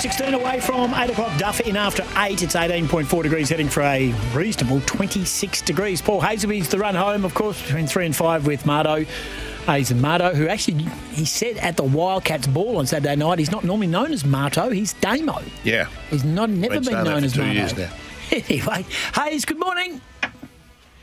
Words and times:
16 0.00 0.32
away 0.32 0.60
from 0.60 0.94
8 0.94 1.10
o'clock. 1.10 1.38
Duff 1.38 1.60
in 1.60 1.76
after 1.76 2.02
8. 2.16 2.42
It's 2.42 2.54
18.4 2.54 3.22
degrees, 3.22 3.50
heading 3.50 3.68
for 3.68 3.82
a 3.82 4.12
reasonable 4.34 4.80
26 4.86 5.60
degrees. 5.60 6.00
Paul 6.00 6.22
Hasleby's 6.22 6.70
the 6.70 6.78
run 6.78 6.94
home, 6.94 7.22
of 7.24 7.34
course, 7.34 7.60
between 7.60 7.86
3 7.86 8.06
and 8.06 8.16
5 8.16 8.46
with 8.46 8.64
Marto. 8.64 9.04
Hayes 9.66 9.90
and 9.90 10.00
Marto, 10.00 10.34
who 10.34 10.48
actually, 10.48 10.84
he 11.12 11.26
said 11.26 11.58
at 11.58 11.76
the 11.76 11.82
Wildcats 11.82 12.46
ball 12.46 12.78
on 12.78 12.86
Saturday 12.86 13.14
night, 13.14 13.38
he's 13.38 13.50
not 13.50 13.62
normally 13.62 13.88
known 13.88 14.10
as 14.10 14.24
Marto, 14.24 14.70
he's 14.70 14.94
Damo. 14.94 15.42
Yeah. 15.64 15.86
He's 16.08 16.24
not 16.24 16.48
never 16.48 16.80
been 16.80 17.04
known 17.04 17.22
as 17.22 17.36
Marto. 17.36 17.52
years 17.52 17.76
now. 17.76 17.90
Anyway, 18.32 18.86
Hayes, 19.16 19.44
good 19.44 19.58
morning. 19.58 20.00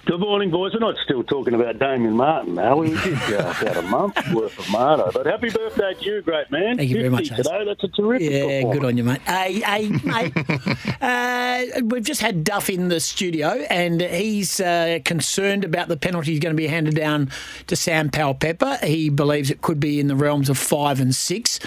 Good 0.07 0.21
morning, 0.21 0.51
boys. 0.51 0.71
We're 0.71 0.79
not 0.79 0.95
still 1.03 1.21
talking 1.21 1.53
about 1.53 1.79
Damien 1.79 2.13
Martin, 2.15 2.57
are 2.57 2.77
we? 2.77 2.91
We 2.91 2.95
did 3.01 3.33
uh, 3.33 3.53
about 3.59 3.75
a 3.75 3.81
month's 3.81 4.31
worth 4.33 4.57
of 4.57 4.69
Marto. 4.69 5.11
But 5.11 5.25
happy 5.25 5.49
birthday 5.49 5.95
to 5.95 6.05
you, 6.05 6.21
great 6.21 6.49
man. 6.49 6.77
Thank 6.77 6.91
you 6.91 6.95
very 6.95 7.09
much, 7.09 7.27
today. 7.27 7.65
That's 7.65 7.83
a 7.83 7.89
terrific 7.89 8.31
Yeah, 8.31 8.61
good 8.71 8.85
on 8.85 8.95
you, 8.95 9.03
mate. 9.03 9.19
Hey, 9.23 9.59
hey, 9.59 9.89
mate. 10.05 10.31
uh, 11.01 11.81
we've 11.83 12.05
just 12.05 12.21
had 12.21 12.45
Duff 12.45 12.69
in 12.69 12.87
the 12.87 13.01
studio, 13.01 13.49
and 13.69 13.99
he's 13.99 14.61
uh, 14.61 14.99
concerned 15.03 15.65
about 15.65 15.89
the 15.89 15.97
penalty 15.97 16.31
he's 16.31 16.39
going 16.39 16.55
to 16.55 16.57
be 16.57 16.67
handed 16.67 16.95
down 16.95 17.29
to 17.67 17.75
Sam 17.75 18.09
Powell 18.09 18.33
Pepper. 18.33 18.79
He 18.81 19.09
believes 19.09 19.51
it 19.51 19.61
could 19.61 19.81
be 19.81 19.99
in 19.99 20.07
the 20.07 20.15
realms 20.15 20.49
of 20.49 20.57
five 20.57 21.01
and 21.01 21.13
six. 21.13 21.59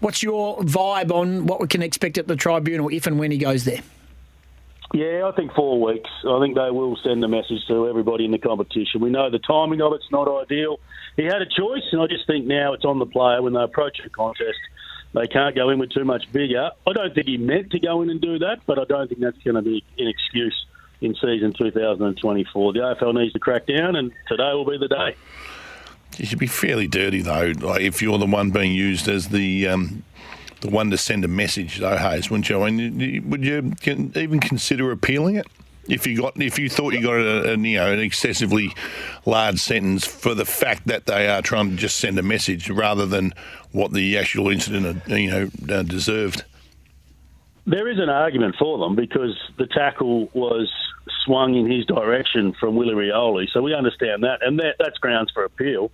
What's 0.00 0.22
your 0.22 0.56
vibe 0.60 1.12
on 1.12 1.44
what 1.44 1.60
we 1.60 1.66
can 1.66 1.82
expect 1.82 2.16
at 2.16 2.28
the 2.28 2.36
tribunal 2.36 2.88
if 2.88 3.06
and 3.06 3.18
when 3.18 3.30
he 3.30 3.36
goes 3.36 3.66
there? 3.66 3.82
Yeah, 4.94 5.26
I 5.26 5.32
think 5.32 5.52
four 5.54 5.80
weeks. 5.80 6.08
I 6.24 6.38
think 6.38 6.54
they 6.54 6.70
will 6.70 6.96
send 7.02 7.24
a 7.24 7.28
message 7.28 7.66
to 7.66 7.88
everybody 7.88 8.26
in 8.26 8.30
the 8.30 8.38
competition. 8.38 9.00
We 9.00 9.10
know 9.10 9.28
the 9.28 9.40
timing 9.40 9.82
of 9.82 9.92
it's 9.92 10.08
not 10.12 10.28
ideal. 10.28 10.78
He 11.16 11.24
had 11.24 11.42
a 11.42 11.46
choice, 11.46 11.82
and 11.90 12.00
I 12.00 12.06
just 12.06 12.28
think 12.28 12.46
now 12.46 12.74
it's 12.74 12.84
on 12.84 13.00
the 13.00 13.06
player 13.06 13.42
when 13.42 13.54
they 13.54 13.62
approach 13.62 13.98
a 14.06 14.08
contest. 14.08 14.60
They 15.12 15.26
can't 15.26 15.56
go 15.56 15.70
in 15.70 15.80
with 15.80 15.90
too 15.90 16.04
much 16.04 16.30
bigger. 16.30 16.70
I 16.86 16.92
don't 16.92 17.12
think 17.12 17.26
he 17.26 17.38
meant 17.38 17.72
to 17.72 17.80
go 17.80 18.02
in 18.02 18.10
and 18.10 18.20
do 18.20 18.38
that, 18.38 18.60
but 18.66 18.78
I 18.78 18.84
don't 18.84 19.08
think 19.08 19.20
that's 19.20 19.38
going 19.38 19.56
to 19.56 19.62
be 19.62 19.84
an 19.98 20.06
excuse 20.06 20.64
in 21.00 21.16
season 21.16 21.52
2024. 21.52 22.72
The 22.72 22.78
AFL 22.78 23.14
needs 23.14 23.32
to 23.32 23.40
crack 23.40 23.66
down, 23.66 23.96
and 23.96 24.12
today 24.28 24.52
will 24.52 24.64
be 24.64 24.78
the 24.78 24.86
day. 24.86 25.16
You 26.18 26.26
should 26.26 26.38
be 26.38 26.46
fairly 26.46 26.86
dirty 26.86 27.20
though. 27.20 27.52
If 27.74 28.00
you're 28.00 28.18
the 28.18 28.26
one 28.26 28.52
being 28.52 28.72
used 28.72 29.08
as 29.08 29.30
the 29.30 29.66
um, 29.66 30.04
the 30.60 30.70
one 30.70 30.90
to 30.90 30.98
send 30.98 31.24
a 31.24 31.28
message, 31.28 31.78
though, 31.78 31.96
Hayes, 31.96 32.30
wouldn't 32.30 32.48
you? 32.48 32.62
I 32.62 32.70
mean, 32.70 33.28
would 33.30 33.44
you 33.44 33.72
even 33.86 34.40
consider 34.40 34.90
appealing 34.90 35.36
it? 35.36 35.46
If 35.88 36.06
you 36.06 36.22
got, 36.22 36.40
if 36.40 36.58
you 36.58 36.70
thought 36.70 36.94
you 36.94 37.02
got 37.02 37.16
a, 37.16 37.52
a, 37.52 37.56
you 37.58 37.76
know 37.76 37.92
an 37.92 37.98
excessively 37.98 38.74
large 39.26 39.58
sentence 39.58 40.06
for 40.06 40.34
the 40.34 40.46
fact 40.46 40.86
that 40.86 41.04
they 41.04 41.28
are 41.28 41.42
trying 41.42 41.70
to 41.70 41.76
just 41.76 41.98
send 41.98 42.18
a 42.18 42.22
message 42.22 42.70
rather 42.70 43.04
than 43.04 43.34
what 43.72 43.92
the 43.92 44.16
actual 44.16 44.48
incident, 44.48 45.02
uh, 45.10 45.14
you 45.14 45.30
know, 45.30 45.50
uh, 45.74 45.82
deserved. 45.82 46.44
There 47.66 47.88
is 47.88 47.98
an 47.98 48.08
argument 48.08 48.56
for 48.58 48.78
them 48.78 48.94
because 48.94 49.38
the 49.58 49.66
tackle 49.66 50.30
was 50.32 50.70
swung 51.24 51.54
in 51.54 51.70
his 51.70 51.84
direction 51.86 52.54
from 52.58 52.76
Willie 52.76 52.94
Rioli, 52.94 53.50
so 53.52 53.60
we 53.60 53.74
understand 53.74 54.22
that, 54.24 54.40
and 54.42 54.58
that, 54.60 54.76
that's 54.78 54.98
grounds 54.98 55.30
for 55.32 55.44
appeal. 55.44 55.90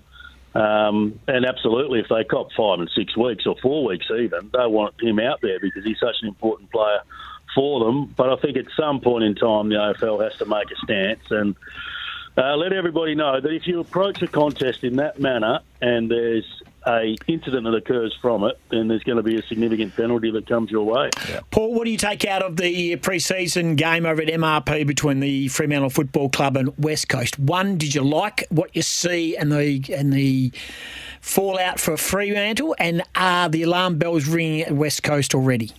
Um, 0.54 1.20
and 1.28 1.46
absolutely, 1.46 2.00
if 2.00 2.06
they 2.08 2.24
cop 2.24 2.48
five 2.56 2.80
and 2.80 2.90
six 2.96 3.16
weeks 3.16 3.46
or 3.46 3.56
four 3.62 3.84
weeks 3.84 4.06
even, 4.10 4.50
they 4.52 4.66
want 4.66 5.00
him 5.00 5.20
out 5.20 5.40
there 5.40 5.60
because 5.60 5.84
he's 5.84 6.00
such 6.00 6.16
an 6.22 6.28
important 6.28 6.70
player 6.70 7.02
for 7.54 7.84
them. 7.84 8.06
But 8.16 8.30
I 8.30 8.36
think 8.36 8.56
at 8.56 8.66
some 8.76 9.00
point 9.00 9.24
in 9.24 9.34
time, 9.34 9.68
the 9.68 9.76
AFL 9.76 10.22
has 10.24 10.36
to 10.38 10.46
make 10.46 10.70
a 10.70 10.76
stance 10.84 11.30
and 11.30 11.54
uh, 12.36 12.56
let 12.56 12.72
everybody 12.72 13.14
know 13.14 13.40
that 13.40 13.52
if 13.52 13.66
you 13.66 13.80
approach 13.80 14.22
a 14.22 14.26
contest 14.26 14.82
in 14.82 14.96
that 14.96 15.20
manner 15.20 15.60
and 15.80 16.10
there's 16.10 16.62
a 16.86 17.16
incident 17.26 17.64
that 17.64 17.74
occurs 17.74 18.16
from 18.20 18.44
it, 18.44 18.58
then 18.70 18.88
there's 18.88 19.02
going 19.02 19.16
to 19.16 19.22
be 19.22 19.38
a 19.38 19.42
significant 19.42 19.94
penalty 19.96 20.30
that 20.30 20.46
comes 20.46 20.70
your 20.70 20.84
way. 20.84 21.10
Paul, 21.50 21.74
what 21.74 21.84
do 21.84 21.90
you 21.90 21.96
take 21.96 22.24
out 22.24 22.42
of 22.42 22.56
the 22.56 22.96
pre-season 22.96 23.76
game 23.76 24.06
over 24.06 24.22
at 24.22 24.28
MRP 24.28 24.86
between 24.86 25.20
the 25.20 25.48
Fremantle 25.48 25.90
Football 25.90 26.30
Club 26.30 26.56
and 26.56 26.76
West 26.78 27.08
Coast? 27.08 27.38
One, 27.38 27.76
did 27.76 27.94
you 27.94 28.02
like 28.02 28.46
what 28.50 28.74
you 28.74 28.82
see 28.82 29.36
and 29.36 29.52
the 29.52 29.84
and 29.94 30.12
the 30.12 30.52
fallout 31.20 31.78
for 31.78 31.96
Fremantle, 31.96 32.74
and 32.78 33.02
are 33.14 33.48
the 33.48 33.62
alarm 33.62 33.98
bells 33.98 34.26
ringing 34.26 34.62
at 34.62 34.72
West 34.72 35.02
Coast 35.02 35.34
already? 35.34 35.70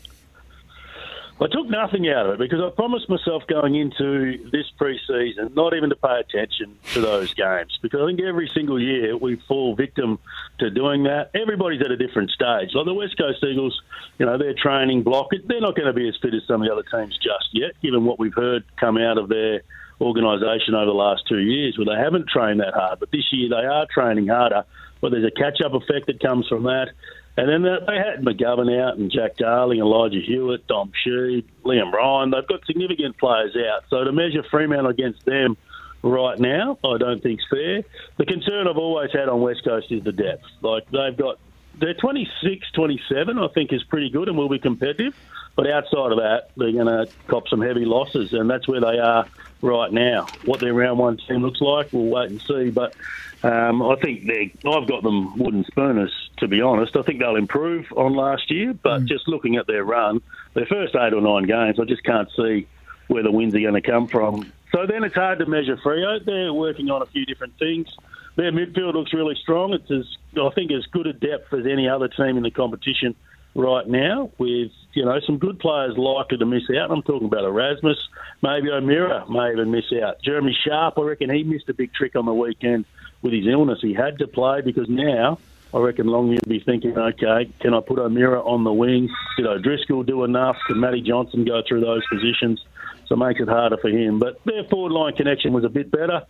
I 1.42 1.48
took 1.48 1.68
nothing 1.68 2.08
out 2.08 2.28
of 2.28 2.34
it 2.34 2.38
because 2.40 2.62
I 2.62 2.70
promised 2.70 3.10
myself 3.10 3.42
going 3.48 3.74
into 3.74 4.48
this 4.52 4.70
pre-season 4.78 5.54
not 5.56 5.76
even 5.76 5.90
to 5.90 5.96
pay 5.96 6.20
attention 6.20 6.78
to 6.94 7.02
those 7.02 7.34
games 7.34 7.80
because 7.82 8.00
I 8.00 8.06
think 8.06 8.22
every 8.22 8.48
single 8.54 8.80
year 8.80 9.18
we 9.18 9.38
fall 9.48 9.76
victim 9.76 10.20
to 10.60 10.70
doing 10.70 11.04
that. 11.04 11.32
Everybody's 11.34 11.82
at 11.82 11.90
a 11.90 11.98
different 11.98 12.30
stage. 12.30 12.76
Like 12.76 12.86
the 12.86 12.94
West 12.94 13.18
Coast 13.18 13.44
Eagles, 13.44 13.82
you 14.20 14.28
know, 14.28 14.38
their 14.38 14.54
training 14.54 15.02
block, 15.02 15.30
they're 15.48 15.62
not 15.62 15.76
going 15.76 15.88
to 15.88 15.94
be 15.94 16.08
as 16.08 16.16
fit 16.22 16.36
as 16.36 16.44
some 16.48 16.62
of 16.62 16.68
the 16.68 16.74
other 16.74 16.84
teams 16.84 17.18
just 17.18 17.50
yet, 17.54 17.72
given 17.82 18.06
what 18.06 18.20
we've 18.20 18.36
heard 18.36 18.64
come 18.80 18.98
out 18.98 19.18
of 19.18 19.28
their 19.28 19.62
organisation 20.00 20.76
over 20.76 20.86
the 20.86 20.94
last 20.94 21.24
two 21.28 21.40
years 21.40 21.76
where 21.76 21.86
they 21.86 22.00
haven't 22.00 22.28
trained 22.28 22.60
that 22.60 22.76
hard. 22.76 23.00
But 23.00 23.12
this 23.12 23.26
year 23.32 23.50
they 23.50 23.66
are 23.66 23.88
training 23.92 24.28
harder. 24.28 24.64
But 25.02 25.12
there's 25.12 25.26
a 25.26 25.32
catch-up 25.32 25.74
effect 25.74 26.06
that 26.06 26.20
comes 26.20 26.48
from 26.48 26.64
that. 26.64 26.90
And 27.38 27.48
then 27.48 27.64
they 27.64 27.96
had 27.96 28.22
McGovern 28.22 28.78
out 28.82 28.98
and 28.98 29.10
Jack 29.10 29.38
Darling, 29.38 29.80
Elijah 29.80 30.20
Hewett, 30.20 30.68
Dom 30.68 30.92
Sheed, 31.06 31.46
Liam 31.64 31.92
Ryan. 31.92 32.32
They've 32.32 32.48
got 32.48 32.66
significant 32.66 33.18
players 33.18 33.56
out. 33.56 33.84
So 33.90 34.04
to 34.04 34.12
measure 34.12 34.44
Fremantle 34.44 34.92
against 34.92 35.26
them 35.26 35.56
right 36.04 36.38
now, 36.38 36.78
I 36.84 36.98
don't 36.98 37.24
think's 37.24 37.46
fair. 37.50 37.84
The 38.18 38.26
concern 38.26 38.68
I've 38.68 38.78
always 38.78 39.12
had 39.14 39.30
on 39.30 39.42
West 39.42 39.64
Coast 39.64 39.92
is 39.92 40.04
the 40.04 40.12
depth. 40.12 40.44
Like 40.62 40.90
they've 40.92 41.16
got 41.16 41.40
they're 41.80 41.94
26, 41.94 42.72
27, 42.72 43.40
I 43.40 43.48
think 43.48 43.72
is 43.72 43.84
pretty 43.84 44.10
good 44.10 44.28
and 44.28 44.38
will 44.38 44.50
be 44.50 44.60
competitive. 44.60 45.16
But 45.56 45.70
outside 45.70 46.12
of 46.12 46.18
that, 46.20 46.52
they're 46.56 46.72
going 46.72 46.88
to 46.88 47.08
cop 47.28 47.48
some 47.48 47.62
heavy 47.62 47.86
losses, 47.86 48.34
and 48.34 48.50
that's 48.50 48.68
where 48.68 48.80
they 48.80 49.00
are 49.00 49.26
right 49.62 49.92
now. 49.92 50.28
What 50.46 50.60
their 50.60 50.74
round 50.74 50.98
one 51.00 51.18
team 51.18 51.42
looks 51.42 51.60
like, 51.60 51.92
we'll 51.92 52.06
wait 52.06 52.30
and 52.30 52.42
see. 52.42 52.70
But 52.70 52.96
um, 53.44 53.82
I 53.82 53.96
think 53.96 54.26
they 54.28 54.54
I've 54.70 54.88
got 54.88 55.04
them 55.04 55.38
wooden 55.38 55.66
spooners, 55.66 56.30
to 56.42 56.48
be 56.48 56.62
honest. 56.62 56.98
I 56.98 57.04
think 57.04 57.20
they'll 57.20 57.36
improve 57.36 57.86
on 57.96 58.14
last 58.14 58.52
year, 58.52 58.74
but 58.74 59.02
mm. 59.02 59.06
just 59.06 59.28
looking 59.28 59.56
at 59.56 59.68
their 59.68 59.86
run, 59.86 60.22
their 60.54 60.66
first 60.66 60.96
eight 60.96 61.14
or 61.14 61.22
nine 61.22 61.44
games, 61.44 61.80
I 61.80 61.86
just 61.86 62.04
can't 62.04 62.30
see 62.36 62.68
where 63.08 63.24
the 63.24 63.32
wins 63.32 63.56
are 63.56 63.60
going 63.60 63.76
to 63.76 63.82
come 63.82 64.08
from. 64.08 64.52
So 64.72 64.86
then 64.88 65.04
it's 65.04 65.16
hard 65.16 65.40
to 65.40 65.46
measure 65.46 65.78
Freo. 65.78 66.24
They're 66.24 66.54
working 66.54 66.90
on 66.90 67.02
a 67.02 67.06
few 67.06 67.26
different 67.26 67.58
things. 67.60 67.88
Their 68.36 68.52
midfield 68.52 68.94
looks 68.94 69.14
really 69.14 69.36
strong. 69.36 69.74
It's 69.74 69.92
as 69.92 70.06
I 70.42 70.50
think 70.56 70.72
as 70.72 70.86
good 70.88 71.08
a 71.08 71.14
depth 71.14 71.54
as 71.54 71.66
any 71.68 71.88
other 71.88 72.08
team 72.08 72.38
in 72.38 72.44
the 72.44 72.52
competition 72.52 73.16
right 73.54 73.86
now, 73.86 74.32
with 74.38 74.72
you 74.94 75.06
know 75.06 75.20
some 75.20 75.38
good 75.38 75.60
players 75.60 75.98
likely 75.98 76.38
to 76.38 76.46
miss 76.46 76.64
out. 76.70 76.90
I'm 76.90 77.04
talking 77.04 77.28
about 77.28 77.44
Erasmus, 77.44 77.98
maybe 78.42 78.72
O'Meara 78.72 79.30
may 79.30 79.52
even 79.52 79.72
miss 79.72 79.92
out. 80.02 80.22
Jeremy 80.24 80.58
Sharp, 80.66 80.98
I 80.98 81.02
reckon 81.02 81.30
he 81.30 81.44
missed 81.44 81.68
a 81.70 81.74
big 81.74 81.94
trick 81.94 82.16
on 82.16 82.26
the 82.26 82.34
weekend 82.34 82.86
with 83.22 83.34
his 83.34 83.46
illness. 83.46 83.80
He 83.82 83.94
had 83.94 84.20
to 84.20 84.28
play 84.28 84.62
because 84.62 84.88
now 84.88 85.38
I 85.74 85.80
reckon 85.80 86.08
Longmuir 86.08 86.40
will 86.46 86.50
be 86.50 86.60
thinking, 86.60 86.98
okay, 86.98 87.50
can 87.62 87.74
I 87.74 87.80
put 87.80 87.98
O'Meara 87.98 88.42
on 88.42 88.64
the 88.64 88.74
wing? 88.74 89.10
Did 89.38 89.48
O'Driscoll 89.48 90.04
do 90.04 90.24
enough? 90.26 90.58
Can 90.68 90.80
Matty 90.80 91.02
Johnson 91.02 91.46
go 91.46 91.62
through 91.68 91.82
those 91.82 92.02
positions? 92.12 92.62
So 93.08 93.16
it 93.16 93.20
makes 93.20 93.40
it 93.40 93.48
harder 93.48 93.78
for 93.78 93.90
him. 93.90 94.20
But 94.20 94.42
their 94.46 94.66
forward 94.66 94.92
line 94.92 95.16
connection 95.16 95.54
was 95.54 95.64
a 95.64 95.70
bit 95.70 95.90
better. 95.90 96.24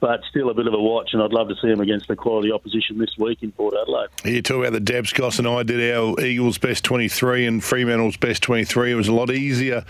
But 0.00 0.22
still 0.30 0.48
a 0.50 0.54
bit 0.54 0.68
of 0.68 0.74
a 0.74 0.80
watch, 0.80 1.10
and 1.12 1.22
I'd 1.22 1.32
love 1.32 1.48
to 1.48 1.56
see 1.56 1.68
him 1.68 1.80
against 1.80 2.06
the 2.06 2.14
quality 2.14 2.52
opposition 2.52 2.98
this 2.98 3.16
week 3.18 3.42
in 3.42 3.50
Port 3.50 3.74
Adelaide. 3.80 4.08
You 4.24 4.42
talk 4.42 4.58
about 4.58 4.72
the 4.72 4.80
depths. 4.80 5.12
Goss 5.12 5.38
and 5.38 5.48
I 5.48 5.64
did 5.64 5.92
our 5.92 6.20
Eagles 6.20 6.56
best 6.56 6.84
23 6.84 7.46
and 7.46 7.64
Fremantle's 7.64 8.16
best 8.16 8.42
23. 8.44 8.92
It 8.92 8.94
was 8.94 9.08
a 9.08 9.12
lot 9.12 9.30
easier 9.30 9.84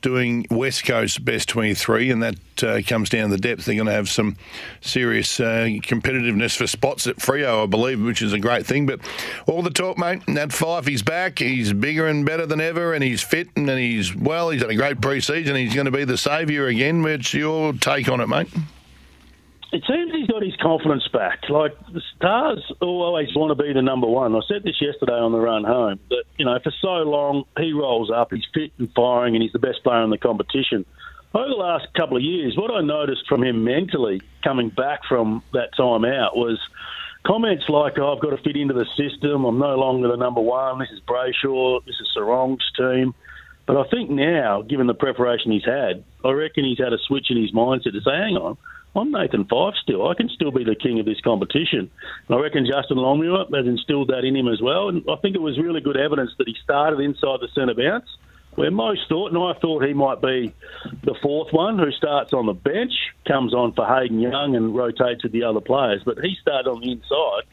doing 0.00 0.46
West 0.50 0.84
Coast 0.84 1.24
best 1.24 1.48
23, 1.48 2.10
and 2.10 2.22
that 2.22 2.64
uh, 2.64 2.82
comes 2.86 3.08
down 3.08 3.30
to 3.30 3.36
the 3.36 3.40
depth. 3.40 3.64
They're 3.64 3.76
going 3.76 3.86
to 3.86 3.92
have 3.92 4.08
some 4.08 4.36
serious 4.80 5.38
uh, 5.38 5.68
competitiveness 5.80 6.56
for 6.56 6.66
spots 6.66 7.06
at 7.06 7.16
Freo, 7.16 7.62
I 7.62 7.66
believe, 7.66 8.02
which 8.02 8.20
is 8.20 8.32
a 8.32 8.38
great 8.38 8.66
thing. 8.66 8.86
But 8.86 9.00
all 9.46 9.62
the 9.62 9.70
talk, 9.70 9.96
mate, 9.96 10.22
that 10.26 10.48
Fyfe, 10.48 10.88
he's 10.88 11.02
back. 11.02 11.38
He's 11.38 11.72
bigger 11.72 12.08
and 12.08 12.26
better 12.26 12.46
than 12.46 12.60
ever, 12.60 12.92
and 12.92 13.02
he's 13.02 13.22
fit, 13.22 13.48
and 13.56 13.70
he's, 13.70 14.14
well, 14.14 14.50
he's 14.50 14.60
had 14.60 14.70
a 14.70 14.74
great 14.74 15.00
pre 15.00 15.20
season. 15.20 15.56
He's 15.56 15.74
going 15.74 15.86
to 15.86 15.92
be 15.92 16.04
the 16.04 16.18
saviour 16.18 16.66
again. 16.66 17.02
What's 17.02 17.32
your 17.32 17.72
take 17.74 18.08
on 18.08 18.20
it, 18.20 18.28
mate? 18.28 18.48
It 19.72 19.82
seems 19.88 20.12
he's 20.12 20.28
got 20.28 20.42
his 20.42 20.54
confidence 20.56 21.08
back. 21.08 21.48
Like 21.48 21.72
the 21.92 22.02
Stars 22.16 22.62
always 22.82 23.34
want 23.34 23.56
to 23.56 23.62
be 23.62 23.72
the 23.72 23.80
number 23.80 24.06
one. 24.06 24.36
I 24.36 24.40
said 24.46 24.62
this 24.64 24.80
yesterday 24.80 25.14
on 25.14 25.32
the 25.32 25.40
run 25.40 25.64
home 25.64 25.98
that 26.10 26.24
you 26.36 26.44
know 26.44 26.58
for 26.62 26.72
so 26.82 26.88
long 26.88 27.44
he 27.58 27.72
rolls 27.72 28.10
up, 28.10 28.32
he's 28.32 28.44
fit 28.52 28.72
and 28.78 28.92
firing, 28.94 29.34
and 29.34 29.42
he's 29.42 29.52
the 29.52 29.58
best 29.58 29.82
player 29.82 30.02
in 30.02 30.10
the 30.10 30.18
competition. 30.18 30.84
Over 31.34 31.48
the 31.48 31.54
last 31.54 31.86
couple 31.94 32.18
of 32.18 32.22
years, 32.22 32.54
what 32.54 32.70
I 32.70 32.82
noticed 32.82 33.26
from 33.26 33.42
him 33.42 33.64
mentally 33.64 34.20
coming 34.44 34.68
back 34.68 35.00
from 35.08 35.42
that 35.54 35.74
time 35.74 36.04
out 36.04 36.36
was 36.36 36.60
comments 37.24 37.64
like, 37.70 37.98
oh, 37.98 38.14
"I've 38.14 38.20
got 38.20 38.36
to 38.36 38.42
fit 38.42 38.56
into 38.56 38.74
the 38.74 38.86
system. 38.94 39.46
I'm 39.46 39.58
no 39.58 39.76
longer 39.76 40.08
the 40.08 40.16
number 40.18 40.42
one. 40.42 40.80
This 40.80 40.90
is 40.90 41.00
Brayshaw. 41.00 41.82
This 41.86 41.96
is 41.98 42.08
Serong's 42.14 42.70
team." 42.76 43.14
But 43.64 43.78
I 43.78 43.88
think 43.88 44.10
now, 44.10 44.60
given 44.60 44.86
the 44.86 44.94
preparation 44.94 45.50
he's 45.50 45.64
had, 45.64 46.04
I 46.22 46.32
reckon 46.32 46.64
he's 46.64 46.78
had 46.78 46.92
a 46.92 46.98
switch 47.06 47.30
in 47.30 47.40
his 47.40 47.52
mindset 47.52 47.92
to 47.92 48.02
say, 48.02 48.14
"Hang 48.14 48.36
on." 48.36 48.58
I'm 48.94 49.10
Nathan 49.10 49.46
Fyfe 49.46 49.74
still. 49.82 50.06
I 50.06 50.14
can 50.14 50.28
still 50.28 50.50
be 50.50 50.64
the 50.64 50.74
king 50.74 51.00
of 51.00 51.06
this 51.06 51.20
competition. 51.20 51.90
And 52.28 52.36
I 52.36 52.40
reckon 52.40 52.66
Justin 52.66 52.98
Longmuir 52.98 53.46
has 53.54 53.66
instilled 53.66 54.08
that 54.08 54.24
in 54.24 54.36
him 54.36 54.48
as 54.48 54.60
well. 54.60 54.90
And 54.90 55.02
I 55.08 55.16
think 55.16 55.34
it 55.34 55.40
was 55.40 55.58
really 55.58 55.80
good 55.80 55.96
evidence 55.96 56.32
that 56.36 56.46
he 56.46 56.54
started 56.62 57.00
inside 57.00 57.40
the 57.40 57.48
centre 57.54 57.74
bounce, 57.74 58.08
where 58.54 58.70
most 58.70 59.08
thought, 59.08 59.32
and 59.32 59.42
I 59.42 59.58
thought 59.58 59.84
he 59.84 59.94
might 59.94 60.20
be 60.20 60.52
the 61.04 61.14
fourth 61.22 61.54
one 61.54 61.78
who 61.78 61.90
starts 61.92 62.34
on 62.34 62.44
the 62.44 62.52
bench, 62.52 62.92
comes 63.26 63.54
on 63.54 63.72
for 63.72 63.86
Hayden 63.86 64.20
Young 64.20 64.56
and 64.56 64.76
rotates 64.76 65.22
with 65.22 65.32
the 65.32 65.44
other 65.44 65.60
players. 65.60 66.02
But 66.04 66.18
he 66.18 66.36
started 66.42 66.68
on 66.68 66.80
the 66.80 66.92
inside, 66.92 67.44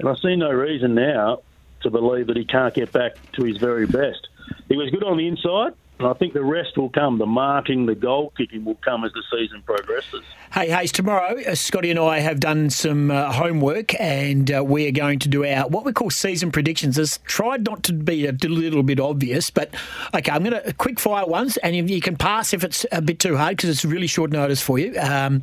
and 0.00 0.08
I 0.08 0.16
see 0.16 0.34
no 0.34 0.50
reason 0.50 0.96
now 0.96 1.42
to 1.82 1.90
believe 1.90 2.26
that 2.26 2.36
he 2.36 2.44
can't 2.44 2.74
get 2.74 2.90
back 2.90 3.12
to 3.32 3.44
his 3.44 3.58
very 3.58 3.86
best. 3.86 4.28
He 4.68 4.76
was 4.76 4.90
good 4.90 5.04
on 5.04 5.18
the 5.18 5.28
inside. 5.28 5.74
And 6.00 6.08
I 6.08 6.14
think 6.14 6.32
the 6.32 6.42
rest 6.42 6.78
will 6.78 6.88
come. 6.88 7.18
The 7.18 7.26
marking, 7.26 7.84
the 7.84 7.94
goal 7.94 8.32
kicking 8.34 8.64
will 8.64 8.76
come 8.76 9.04
as 9.04 9.12
the 9.12 9.22
season 9.30 9.62
progresses. 9.66 10.22
Hey, 10.50 10.70
Hayes, 10.70 10.92
tomorrow, 10.92 11.38
uh, 11.46 11.54
Scotty 11.54 11.90
and 11.90 12.00
I 12.00 12.20
have 12.20 12.40
done 12.40 12.70
some 12.70 13.10
uh, 13.10 13.30
homework 13.30 14.00
and 14.00 14.50
uh, 14.50 14.64
we 14.64 14.88
are 14.88 14.92
going 14.92 15.18
to 15.18 15.28
do 15.28 15.44
our 15.44 15.68
what 15.68 15.84
we 15.84 15.92
call 15.92 16.08
season 16.08 16.50
predictions. 16.52 16.96
It's 16.96 17.18
tried 17.24 17.66
not 17.66 17.82
to 17.82 17.92
be 17.92 18.26
a 18.26 18.32
little 18.32 18.82
bit 18.82 18.98
obvious, 18.98 19.50
but 19.50 19.74
okay, 20.14 20.32
I'm 20.32 20.42
going 20.42 20.58
to 20.62 20.72
quick 20.72 20.98
fire 20.98 21.26
ones 21.26 21.58
and 21.58 21.90
you 21.90 22.00
can 22.00 22.16
pass 22.16 22.54
if 22.54 22.64
it's 22.64 22.86
a 22.92 23.02
bit 23.02 23.18
too 23.18 23.36
hard 23.36 23.58
because 23.58 23.68
it's 23.68 23.84
really 23.84 24.06
short 24.06 24.30
notice 24.30 24.62
for 24.62 24.78
you. 24.78 24.98
Um, 24.98 25.42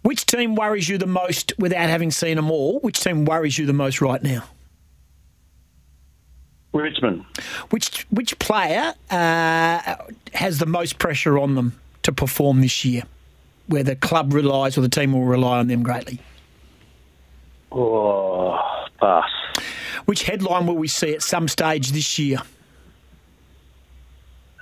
which 0.00 0.24
team 0.24 0.54
worries 0.54 0.88
you 0.88 0.96
the 0.96 1.06
most 1.06 1.52
without 1.58 1.90
having 1.90 2.10
seen 2.10 2.36
them 2.36 2.50
all? 2.50 2.80
Which 2.80 3.00
team 3.00 3.26
worries 3.26 3.58
you 3.58 3.66
the 3.66 3.74
most 3.74 4.00
right 4.00 4.22
now? 4.22 4.44
Richmond. 6.78 7.24
Which 7.70 8.06
which 8.10 8.38
player 8.38 8.94
uh, 9.10 9.96
has 10.34 10.58
the 10.58 10.66
most 10.66 10.98
pressure 10.98 11.38
on 11.38 11.54
them 11.54 11.78
to 12.02 12.12
perform 12.12 12.60
this 12.60 12.84
year, 12.84 13.02
where 13.66 13.82
the 13.82 13.96
club 13.96 14.32
relies 14.32 14.78
or 14.78 14.80
the 14.80 14.88
team 14.88 15.12
will 15.12 15.24
rely 15.24 15.58
on 15.58 15.66
them 15.68 15.82
greatly? 15.82 16.20
Oh, 17.70 18.58
pass. 19.00 19.28
Which 20.06 20.22
headline 20.22 20.66
will 20.66 20.76
we 20.76 20.88
see 20.88 21.14
at 21.14 21.22
some 21.22 21.48
stage 21.48 21.92
this 21.92 22.18
year? 22.18 22.38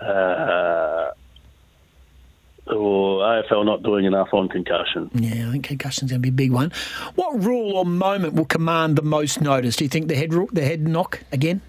Uh, 0.01 1.11
or 2.67 3.21
AFL 3.21 3.65
not 3.65 3.83
doing 3.83 4.05
enough 4.05 4.29
on 4.33 4.49
concussion. 4.49 5.11
Yeah, 5.15 5.49
I 5.49 5.53
think 5.53 5.67
concussion's 5.67 6.11
going 6.11 6.21
to 6.21 6.23
be 6.23 6.31
a 6.31 6.33
big 6.33 6.51
one. 6.51 6.73
What 7.15 7.43
rule 7.43 7.77
or 7.77 7.87
moment 7.87 8.35
will 8.35 8.45
command 8.45 8.97
the 8.97 9.03
most 9.03 9.41
notice? 9.41 9.77
Do 9.77 9.85
you 9.85 9.89
think 9.89 10.09
the 10.09 10.17
head 10.17 10.33
the 10.53 10.63
head 10.63 10.87
knock 10.87 11.23
again? 11.33 11.61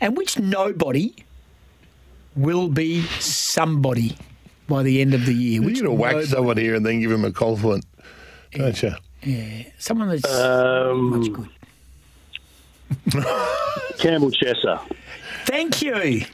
Yep. 0.00 0.08
And 0.08 0.16
which 0.16 0.38
nobody 0.38 1.14
will 2.36 2.68
be 2.68 3.02
somebody 3.20 4.16
by 4.68 4.82
the 4.82 5.00
end 5.00 5.14
of 5.14 5.26
the 5.26 5.34
year? 5.34 5.62
You're 5.62 5.70
going 5.72 5.84
to 5.84 5.90
whack 5.92 6.12
nobody- 6.12 6.28
someone 6.28 6.56
here 6.56 6.74
and 6.74 6.84
then 6.84 7.00
give 7.00 7.10
him 7.10 7.24
a 7.24 7.32
compliment, 7.32 7.84
don't 8.52 8.82
you? 8.82 8.92
Yeah, 9.22 9.62
someone 9.78 10.08
that's 10.08 10.24
Um, 10.30 11.10
much 11.18 11.32
good. 11.32 11.48
Campbell 13.98 14.30
Chesser. 14.30 14.80
Thank 15.46 15.80
you. 15.82 16.24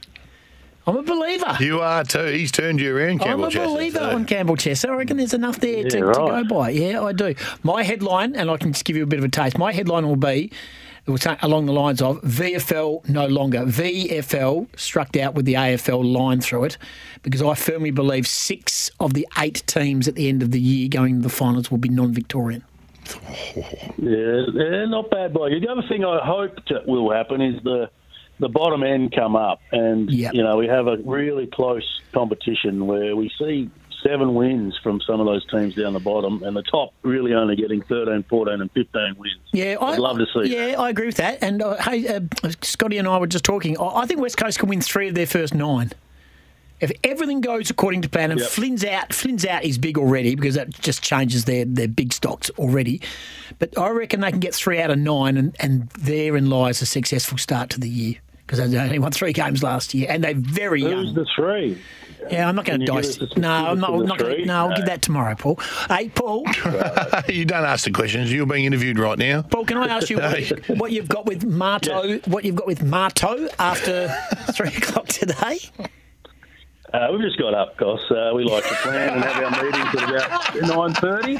I'm 0.86 0.96
a 0.96 1.02
believer. 1.02 1.56
You 1.60 1.80
are 1.80 2.02
too. 2.04 2.24
He's 2.24 2.50
turned 2.50 2.80
you 2.80 2.96
around, 2.96 3.20
Campbell 3.20 3.44
I'm 3.44 3.50
a 3.50 3.54
Chesser, 3.54 3.66
believer 3.66 3.98
so- 3.98 4.10
on 4.10 4.24
Campbell 4.24 4.56
Chesser. 4.56 4.88
I 4.90 4.94
reckon 4.94 5.18
there's 5.18 5.34
enough 5.34 5.60
there 5.60 5.84
to, 5.84 5.96
Yeah, 5.98 6.00
to 6.00 6.04
right. 6.06 6.48
go 6.48 6.54
by. 6.58 6.70
Yeah, 6.70 7.02
I 7.02 7.12
do. 7.12 7.34
My 7.62 7.82
headline, 7.84 8.34
and 8.34 8.50
I 8.50 8.56
can 8.56 8.72
just 8.72 8.84
give 8.84 8.96
you 8.96 9.02
a 9.04 9.06
bit 9.06 9.18
of 9.20 9.24
a 9.24 9.28
taste. 9.28 9.56
My 9.58 9.72
headline 9.72 10.06
will 10.08 10.16
be 10.16 10.26
it 10.26 10.40
will 10.40 10.50
say 10.50 10.50
along 11.42 11.66
the 11.66 11.72
lines 11.72 12.00
of 12.02 12.20
VFL 12.22 13.08
no 13.08 13.26
longer. 13.26 13.60
VFL 13.60 14.66
struck 14.78 15.16
out 15.16 15.34
with 15.34 15.44
the 15.44 15.54
AFL 15.54 16.04
line 16.04 16.40
through 16.40 16.64
it 16.64 16.78
because 17.22 17.42
I 17.42 17.54
firmly 17.54 17.90
believe 17.90 18.26
six 18.26 18.90
of 19.00 19.14
the 19.14 19.26
eight 19.38 19.62
teams 19.66 20.08
at 20.08 20.14
the 20.14 20.28
end 20.28 20.42
of 20.42 20.50
the 20.50 20.60
year 20.60 20.88
going 20.88 21.16
to 21.16 21.22
the 21.22 21.28
finals 21.28 21.70
will 21.70 21.78
be 21.78 21.88
non-Victorian. 21.88 22.64
Yeah, 23.98 24.42
yeah, 24.54 24.84
not 24.86 25.10
bad 25.10 25.32
by. 25.34 25.48
The 25.50 25.68
other 25.68 25.82
thing 25.88 26.04
I 26.04 26.20
hope 26.24 26.56
will 26.86 27.10
happen 27.12 27.40
is 27.40 27.62
the 27.62 27.90
the 28.38 28.48
bottom 28.48 28.82
end 28.82 29.12
come 29.14 29.36
up, 29.36 29.60
and 29.72 30.10
Yep. 30.10 30.32
you 30.34 30.42
know 30.42 30.56
we 30.56 30.66
have 30.66 30.86
a 30.86 30.96
really 31.04 31.46
close 31.46 32.00
competition 32.12 32.86
where 32.86 33.14
we 33.16 33.30
see 33.38 33.68
seven 34.02 34.34
wins 34.34 34.78
from 34.82 35.00
some 35.00 35.20
of 35.20 35.26
those 35.26 35.44
teams 35.46 35.74
down 35.74 35.92
the 35.92 36.00
bottom, 36.00 36.42
and 36.42 36.56
the 36.56 36.62
top 36.62 36.92
really 37.02 37.34
only 37.34 37.56
getting 37.56 37.82
13, 37.82 38.22
14 38.24 38.60
and 38.60 38.70
15 38.72 39.14
wins. 39.18 39.36
Yeah, 39.52 39.76
I, 39.80 39.92
I'd 39.92 39.98
love 39.98 40.18
to 40.18 40.26
see 40.26 40.54
Yeah, 40.54 40.66
that. 40.68 40.78
I 40.80 40.90
agree 40.90 41.06
with 41.06 41.16
that. 41.16 41.42
And 41.42 41.62
uh, 41.62 41.76
hey, 41.82 42.06
uh, 42.08 42.20
Scotty 42.62 42.98
and 42.98 43.06
I 43.08 43.18
were 43.18 43.26
just 43.26 43.44
talking. 43.44 43.78
I 43.78 44.00
I 44.02 44.06
think 44.06 44.20
West 44.20 44.36
Coast 44.36 44.58
can 44.58 44.68
win 44.68 44.80
three 44.80 45.08
of 45.08 45.14
their 45.14 45.26
first 45.26 45.54
nine. 45.54 45.90
If 46.80 46.90
everything 47.04 47.42
goes 47.42 47.68
according 47.68 48.00
to 48.02 48.08
plan, 48.08 48.30
and 48.30 48.40
Yep. 48.40 48.48
Flynn's 48.48 48.84
out, 48.86 49.12
Flynn's 49.12 49.44
out 49.44 49.64
is 49.64 49.76
big 49.76 49.98
already 49.98 50.34
because 50.34 50.54
that 50.54 50.70
just 50.80 51.02
changes 51.02 51.44
their, 51.44 51.66
their 51.66 51.88
big 51.88 52.10
stocks 52.14 52.50
already. 52.58 53.02
But 53.58 53.76
I 53.78 53.90
reckon 53.90 54.20
they 54.20 54.30
can 54.30 54.40
get 54.40 54.54
three 54.54 54.80
out 54.80 54.90
of 54.90 54.98
nine, 54.98 55.36
and, 55.36 55.54
and 55.60 55.90
therein 55.90 56.48
lies 56.48 56.80
a 56.80 56.86
successful 56.86 57.36
start 57.36 57.68
to 57.70 57.80
the 57.80 57.88
year 57.90 58.14
because 58.46 58.70
they 58.70 58.78
only 58.78 58.98
won 58.98 59.12
three 59.12 59.34
games 59.34 59.62
last 59.62 59.92
year, 59.92 60.06
and 60.08 60.24
they're 60.24 60.32
very 60.34 60.80
Who's 60.80 60.90
young. 61.08 61.14
the 61.14 61.26
three? 61.36 61.78
Yeah, 62.30 62.48
I'm 62.48 62.54
not 62.54 62.64
going 62.64 62.80
to 62.80 62.86
you 62.86 62.92
dice. 62.92 63.18
No, 63.36 63.48
I'm 63.50 63.80
not. 63.80 63.88
specifics 63.88 63.88
of 63.88 63.94
I'm 63.94 63.98
the 64.00 64.04
not 64.06 64.18
gonna, 64.18 64.34
three? 64.34 64.44
no, 64.44 64.54
I'll 64.56 64.68
No. 64.70 64.76
give 64.76 64.86
that 64.86 65.02
tomorrow, 65.02 65.34
Paul. 65.34 65.58
Hey, 65.88 66.08
Paul. 66.08 66.44
you 67.28 67.44
don't 67.44 67.64
ask 67.64 67.84
the 67.84 67.90
questions. 67.92 68.32
You're 68.32 68.46
being 68.46 68.64
interviewed 68.64 68.98
right 68.98 69.18
now. 69.18 69.42
Paul, 69.42 69.64
can 69.64 69.76
I 69.78 69.86
ask 69.88 70.10
you 70.10 70.16
what, 70.18 70.68
what 70.78 70.92
you've 70.92 71.08
got 71.08 71.26
with 71.26 71.44
Marto? 71.44 72.18
What 72.26 72.44
you've 72.44 72.56
got 72.56 72.66
with 72.66 72.82
Marto 72.82 73.48
after 73.58 74.08
three 74.52 74.68
o'clock 74.68 75.06
today? 75.08 75.58
Uh, 76.92 77.08
we've 77.12 77.20
just 77.20 77.38
got 77.38 77.54
up, 77.54 77.76
Goss. 77.76 78.00
Uh, 78.10 78.32
we 78.34 78.42
like 78.44 78.64
to 78.66 78.74
plan 78.76 79.14
and 79.14 79.24
have 79.24 79.54
our 79.54 79.62
meetings 79.64 79.94
at 80.02 80.10
about 80.10 80.76
nine 80.76 80.94
thirty 80.94 81.38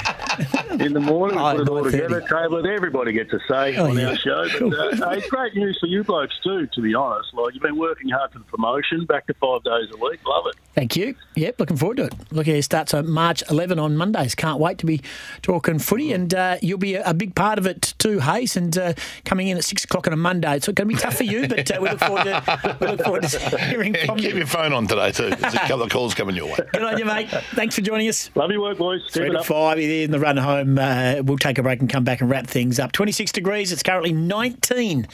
in 0.83 0.93
the 0.93 0.99
morning. 1.01 1.37
Oh, 1.37 1.51
put 1.51 1.61
it 1.61 1.69
all 1.69 1.83
together, 1.83 2.21
table 2.21 2.57
it. 2.57 2.65
Everybody 2.65 3.11
gets 3.11 3.33
a 3.33 3.39
say 3.49 3.75
Oh, 3.75 3.89
on 3.89 3.97
yeah. 3.97 4.09
our 4.09 4.15
show. 4.15 4.47
But 4.69 5.01
uh, 5.01 5.09
hey, 5.09 5.17
it's 5.17 5.27
great 5.29 5.53
news 5.55 5.77
for 5.79 5.87
you 5.87 6.03
blokes 6.05 6.39
too. 6.43 6.67
To 6.67 6.81
be 6.81 6.95
honest, 6.95 7.33
like 7.33 7.53
you've 7.53 7.63
been 7.63 7.77
working 7.77 8.09
hard 8.09 8.31
for 8.31 8.39
the 8.39 8.45
promotion, 8.45 9.05
back 9.05 9.27
to 9.27 9.33
five 9.33 9.63
days 9.63 9.89
a 9.93 9.97
week. 9.97 10.19
Love 10.25 10.45
it. 10.47 10.55
Thank 10.73 10.95
you. 10.95 11.15
Yep, 11.35 11.59
looking 11.59 11.75
forward 11.75 11.97
to 11.97 12.03
it. 12.05 12.13
Look, 12.31 12.47
at 12.47 12.55
it 12.55 12.63
starts 12.63 12.93
on 12.93 13.09
March 13.09 13.43
11 13.49 13.77
on 13.77 13.97
Mondays. 13.97 14.35
Can't 14.35 14.57
wait 14.59 14.77
to 14.77 14.85
be 14.85 15.01
talking 15.41 15.79
footy, 15.79 16.13
and 16.13 16.33
uh, 16.33 16.57
you'll 16.61 16.77
be 16.77 16.95
a, 16.95 17.03
a 17.09 17.13
big 17.13 17.35
part 17.35 17.57
of 17.59 17.65
it 17.67 17.93
too, 17.97 18.19
Hayes. 18.19 18.55
And 18.55 18.77
uh, 18.77 18.93
coming 19.25 19.49
in 19.49 19.57
at 19.57 19.65
six 19.65 19.83
o'clock 19.83 20.07
on 20.07 20.13
a 20.13 20.17
Monday, 20.17 20.59
so 20.59 20.69
it's 20.69 20.77
going 20.77 20.87
to 20.89 20.95
be 20.95 20.95
tough 20.95 21.15
for 21.17 21.25
you, 21.25 21.45
but 21.49 21.69
uh, 21.69 21.79
we 21.81 21.89
look 21.89 21.99
forward 21.99 22.23
to 22.23 22.77
we 22.79 22.87
look 22.87 23.01
forward 23.03 23.23
to 23.23 23.57
hearing 23.69 23.93
from 24.05 24.15
keep 24.15 24.23
you. 24.23 24.29
Keep 24.29 24.37
your 24.37 24.47
phone 24.47 24.71
on 24.71 24.87
today 24.87 25.11
too. 25.11 25.31
There's 25.41 25.53
a 25.55 25.59
couple 25.59 25.83
of 25.83 25.89
calls 25.89 26.13
coming 26.13 26.35
your 26.35 26.45
way. 26.47 26.57
Good 26.73 26.83
on 26.83 26.97
you, 26.97 27.05
mate. 27.05 27.29
Thanks 27.53 27.75
for 27.75 27.81
joining 27.81 28.07
us. 28.07 28.29
Love 28.35 28.51
your 28.51 28.61
work, 28.61 28.77
boys. 28.77 29.01
Keep 29.05 29.13
Three 29.13 29.27
it 29.29 29.31
to 29.33 29.39
up. 29.39 29.45
five 29.45 29.79
in 29.79 30.11
the 30.11 30.19
run 30.19 30.37
home. 30.37 30.77
Uh, 30.77 31.21
we'll 31.23 31.37
take 31.37 31.57
a 31.57 31.63
break 31.63 31.79
and 31.79 31.89
come 31.89 32.03
back 32.03 32.21
and 32.21 32.29
wrap 32.29 32.47
things 32.47 32.79
up. 32.79 32.91
26 32.91 33.31
degrees. 33.31 33.71
It's 33.71 33.83
currently 33.83 34.13
19 34.13 35.07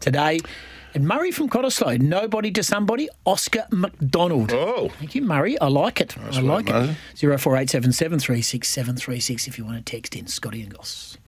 today. 0.00 0.40
And 0.94 1.06
Murray 1.06 1.30
from 1.30 1.48
Cottesloe, 1.50 2.00
nobody 2.00 2.50
to 2.52 2.62
somebody, 2.62 3.08
Oscar 3.26 3.66
McDonald. 3.70 4.52
Oh. 4.52 4.88
Thank 4.98 5.14
you, 5.14 5.22
Murray. 5.22 5.58
I 5.60 5.68
like 5.68 6.00
it. 6.00 6.16
I 6.18 6.40
like 6.40 6.66
Murray. 6.66 6.88
it. 6.88 7.38
0487 7.40 7.92
736 7.92 8.68
736 8.68 9.46
if 9.46 9.58
you 9.58 9.64
want 9.64 9.84
to 9.84 9.92
text 9.96 10.16
in 10.16 10.26
Scotty 10.26 10.62
and 10.62 10.74
Goss. 10.74 11.16